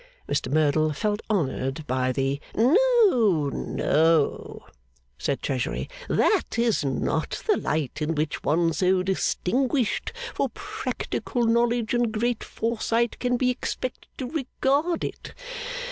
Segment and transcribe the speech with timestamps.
[0.27, 4.65] Mr Merdle felt honoured by the 'No, no,'
[5.19, 11.93] said Treasury, 'that is not the light in which one so distinguished for practical knowledge
[11.93, 15.35] and great foresight, can be expected to regard it.